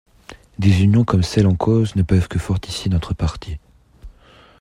Des 0.57 0.81
unions 0.81 1.03
comme 1.03 1.21
celle 1.21 1.45
en 1.45 1.53
cause 1.53 1.95
ne 1.95 2.01
peuvent 2.01 2.27
que 2.27 2.39
fortifier 2.39 2.89
notre 2.89 3.13
parti. 3.13 3.59